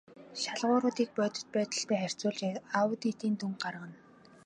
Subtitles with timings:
[0.41, 2.41] Шалгууруудыг бодит байдалтай харьцуулж
[2.79, 3.97] аудитын дүнг гаргана.